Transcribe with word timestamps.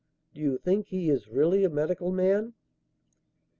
Do 0.33 0.41
you 0.41 0.57
think 0.57 0.87
he 0.87 1.11
is 1.11 1.27
really 1.27 1.63
a 1.63 1.69
medical 1.69 2.11
man?" 2.11 2.55